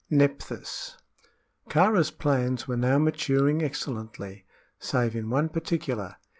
[0.09, 0.97] NEPHTHYS.
[1.69, 4.45] Kāra's plans were now maturing excellently,
[4.79, 6.15] save in one particular.